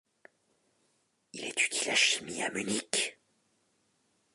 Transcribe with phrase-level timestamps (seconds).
[1.33, 3.19] Il étudie la chimie à Munich.